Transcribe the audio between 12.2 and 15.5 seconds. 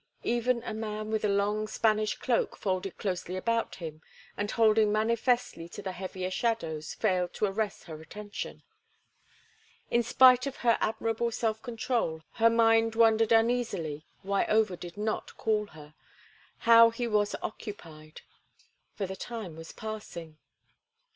her mind wondered uneasily why Over did not